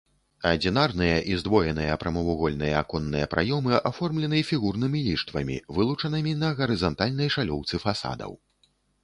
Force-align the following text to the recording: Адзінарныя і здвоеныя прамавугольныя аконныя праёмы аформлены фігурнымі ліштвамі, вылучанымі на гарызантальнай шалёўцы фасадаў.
Адзінарныя 0.51 1.17
і 1.33 1.35
здвоеныя 1.41 1.97
прамавугольныя 2.03 2.79
аконныя 2.85 3.27
праёмы 3.35 3.77
аформлены 3.91 4.41
фігурнымі 4.49 5.03
ліштвамі, 5.09 5.59
вылучанымі 5.79 6.33
на 6.41 6.49
гарызантальнай 6.63 7.29
шалёўцы 7.39 7.75
фасадаў. 7.87 8.31